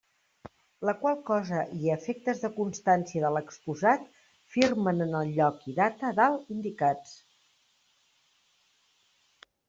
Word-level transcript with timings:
La 0.89 0.93
qual 1.01 1.17
cosa 1.25 1.57
i 1.79 1.89
a 1.89 1.97
efectes 1.99 2.39
de 2.45 2.49
constància 2.55 3.21
de 3.25 3.29
l'exposat 3.35 4.07
firmen 4.55 5.05
en 5.05 5.13
el 5.19 5.33
lloc 5.35 5.67
i 5.73 5.75
data 5.81 6.07
a 6.09 6.15
dalt 6.21 6.49
indicats. 6.57 7.13